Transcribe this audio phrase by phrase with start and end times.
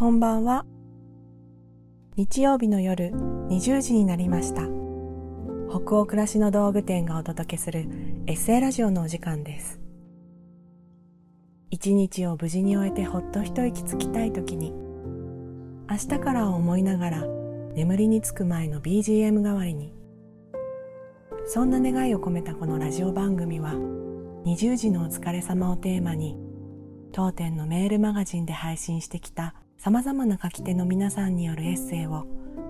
[0.00, 0.64] こんばんは。
[2.16, 3.10] 日曜日の夜
[3.50, 4.62] 20時になりました。
[5.68, 7.80] 北欧暮らしの道具店がお届けする
[8.26, 9.78] エッセイラジオのお時間です。
[11.68, 14.72] 一日を無事に終えてほっと一息つきたい時に、
[15.90, 17.26] 明日からを思いながら
[17.74, 19.92] 眠りにつく前の BGM 代わりに、
[21.44, 23.74] そんな願いを込めたこのラジオ番組は、
[24.46, 26.38] 20時のお疲れ様をテーマに、
[27.12, 32.26] 当店のメールマガジンで配信してきた様々な書き手の皆さんによるエッセイを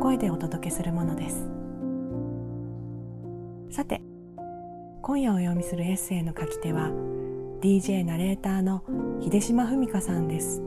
[0.00, 1.50] 声でお届けするものです。
[3.74, 4.00] さて
[5.02, 6.90] 今夜お読みするエッセイの書き手は
[7.60, 8.84] DJ ナレーターの
[9.20, 10.62] 秀島文香さんです。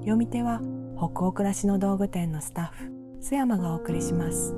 [0.00, 0.60] 読み手は
[0.98, 4.54] 北欧暮らしの道具店のスタッフ須山がお送りします。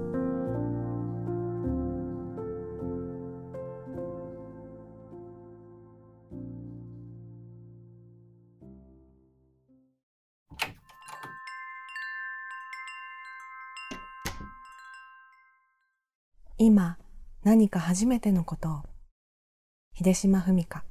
[16.58, 16.96] 今
[17.44, 18.82] 何か初めてのことを。
[19.92, 20.84] 秀島文香。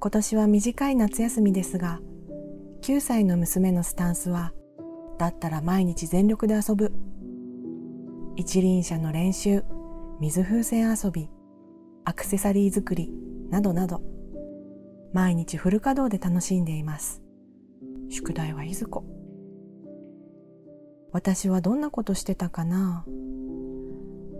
[0.00, 2.00] 今年は短い夏休みですが
[2.82, 4.52] 9歳の娘のスタンスは
[5.16, 6.90] だったら毎日全力で遊ぶ。
[8.34, 9.62] 一輪車の練習
[10.18, 11.30] 水風船遊び
[12.04, 13.12] アクセサリー作り
[13.48, 14.02] などなど。
[15.12, 17.22] 毎日フル稼働で楽しんでいます。
[18.10, 19.04] 宿題はいずこ？
[21.14, 23.04] 私はどんなことしてたかな？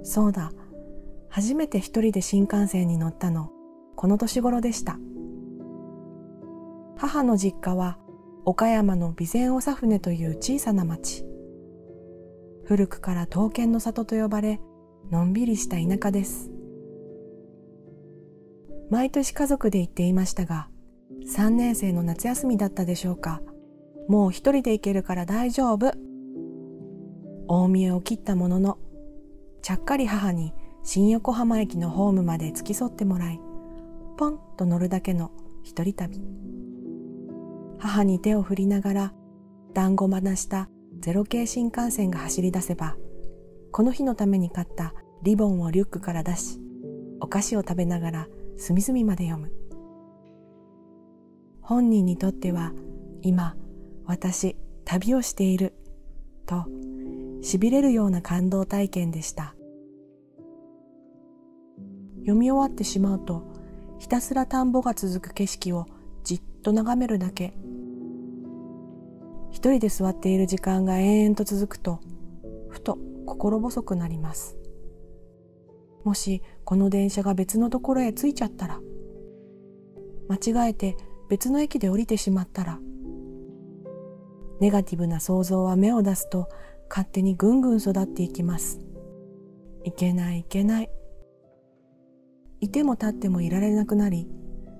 [0.02, 0.50] そうだ。
[1.28, 3.50] 初めて一人で新幹線に乗ったの
[3.94, 4.98] この年頃でした。
[6.96, 7.98] 母の実家は
[8.44, 11.24] 岡山の備前長船という小さな町。
[12.64, 14.60] 古くから刀剣の里と呼ばれ
[15.12, 16.50] のんびりした田舎です。
[18.90, 20.68] 毎年家族で行っていましたが
[21.36, 23.42] 3年生の夏休みだったでしょうか。
[24.08, 25.92] もう一人で行けるから大丈夫。
[27.48, 28.78] 大見えを切ったものの
[29.62, 33.40] ちゃっかり母に新横浜駅のホームまで付き添ってもらい
[34.16, 35.30] ポンと乗るだけの
[35.62, 36.20] 一人旅。
[37.78, 39.12] 母に手を振りながら
[39.74, 40.68] 団子離した
[41.00, 42.96] ゼロ系新幹線が走り出せば
[43.72, 46.60] この日のために買ったリボンをリュックから出し
[47.20, 49.52] お菓子を食べながら隅々まで読む。
[51.60, 52.72] 本人にとっては
[53.22, 53.56] 今
[54.04, 55.74] 私旅をしている
[56.46, 56.66] と
[57.44, 59.54] 痺れるような感動体験でした。
[62.20, 63.42] 読み終わってしまうと
[63.98, 65.84] ひたすら田んぼが続く景色を
[66.24, 67.52] じっと眺めるだけ。
[69.50, 72.00] 一人で座っている時間が延々と続くと
[72.70, 74.56] ふと心細くなります。
[76.02, 78.80] もしこの電車が別のところへ着いちゃったら
[80.28, 80.96] 間違えて
[81.28, 82.78] 別の駅で降りてしまったら
[84.60, 86.48] ネガティブな想像は目を出すと
[86.94, 88.78] 勝手にぐんぐん育っていきます。
[89.82, 90.90] いけないいけない。
[92.60, 94.28] いても立ってもいられなくなり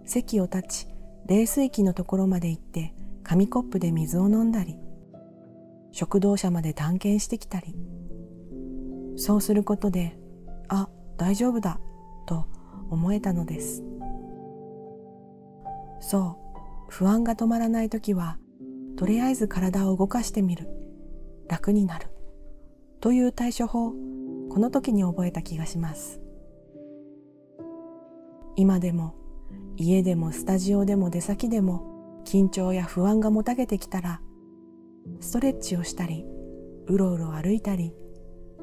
[0.05, 0.87] 席を立ち
[1.27, 4.79] 冷水器のところまで行って紙コップで水を飲んだり
[5.91, 7.75] 食堂車まで探検してきたり。
[9.17, 10.17] そうすることで
[10.69, 11.81] あ大丈夫だ
[12.27, 12.47] と
[12.91, 13.83] 思えたのです。
[15.99, 18.39] そう不安が止まらない時は
[18.97, 20.84] とりあえず体を動かしてみる。
[21.49, 22.09] 楽になる。
[23.01, 26.21] という対処法この時に覚えた気がします。
[28.57, 29.15] 今でも
[29.77, 34.21] 家でもスタジオでも出先でも緊張や不安がもたげてきたら
[35.21, 36.25] ストレッチをしたり
[36.87, 37.93] うろうろ歩いたり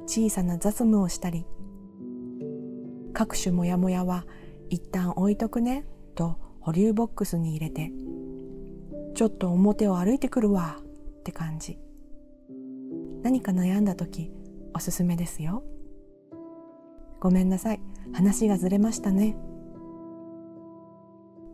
[0.05, 1.45] 小さな雑務をしたり
[3.13, 4.25] 各種モヤモヤは
[4.69, 7.91] 一旦置いとくねと保留ボックスに入れて
[9.15, 11.77] ちょっと表を歩いてくるわって感じ。
[13.23, 14.31] 何か悩んだ時
[14.73, 15.63] おすすめですよ。
[17.19, 17.81] ごめんなさい。
[18.13, 19.37] 話がずれましたね。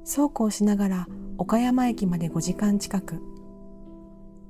[0.03, 3.21] そうこうしながら岡山駅まで5時間近く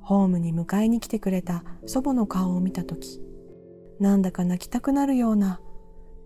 [0.01, 3.19] ホームに迎えに来てくれた祖母の顔を見た時
[3.99, 5.59] なんだか泣きたくなるような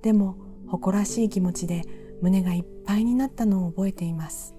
[0.02, 0.36] でも
[0.68, 1.84] 誇らしい気持ちで
[2.22, 4.56] 胸がいっぱいになったのを覚えています。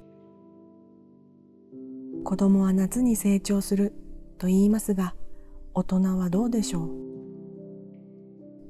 [2.24, 3.92] 子供は夏に成長する
[4.38, 5.14] と言いますが
[5.74, 6.90] 大人はどうでしょう？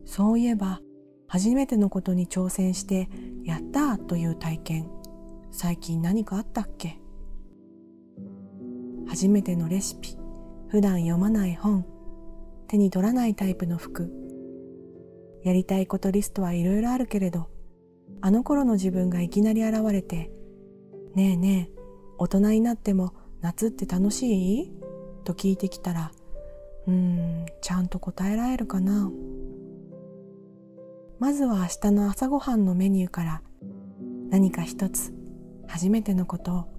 [0.04, 0.81] そういえば
[1.26, 3.08] 初めてのことに挑戦して
[3.44, 4.90] やったという体験
[5.50, 6.99] 最近何かあったっけ？
[9.08, 10.16] 初めてのレシピ
[10.69, 11.84] 普段読まない本
[12.69, 14.10] 手に取らないタイプの服。
[15.43, 17.48] やりたいことリストはいろいろあるけれど
[18.20, 20.31] あの頃の自分がいきなり現れて
[21.14, 21.81] ねえねえ
[22.16, 24.72] 大人になっても夏って楽しい？
[25.25, 26.12] と聞いてきたら
[26.87, 29.11] うんちゃんと答えられるかな？
[31.19, 33.43] まずは明日の朝ごはんのメニューから
[34.31, 35.14] 何か一つ
[35.69, 36.71] 初めてのことを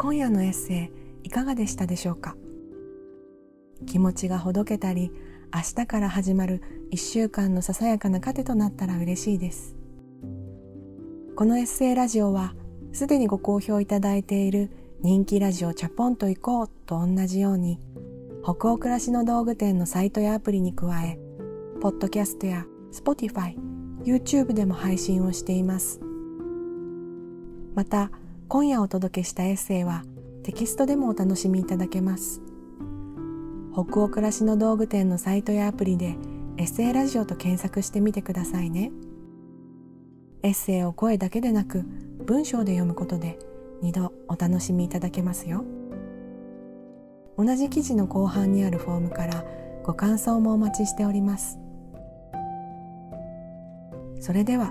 [0.00, 0.92] 今夜のエッセ
[1.24, 2.36] イいかがでしたでしょうか？
[3.84, 5.10] 気持ちがほどけたり
[5.52, 6.62] 明日から始まる
[6.92, 9.74] 一週間のささやかな糧となったら嬉しいです。
[11.34, 12.54] このエッセイラジオは
[12.92, 17.80] すでにご好評いただいている人気ラジオチャポンと行こうと同じように
[18.44, 21.18] 北欧暮らしの道具店のサイトやアプリに加え
[21.80, 23.56] ポッドキャストや Spotify、
[24.04, 26.00] YouTube でも配信をしています。
[27.74, 28.12] また
[28.50, 30.04] 今夜お届けしたエッセイは
[30.42, 32.40] テキストでもお楽しみいただけます。
[33.74, 36.16] 北欧暮らしの道具店のサイトやアプリで
[36.56, 38.90] エッセイラジオと検索してみてくださいね。
[40.42, 41.84] エッセイを声だけでなく
[42.24, 43.38] 文章で読むことで
[43.82, 45.66] 2度お楽しみいただけますよ。
[47.36, 49.44] 同じ記事の後半にあるフォームから
[49.84, 51.58] ご感想もお待ちしております。
[54.20, 54.70] それでは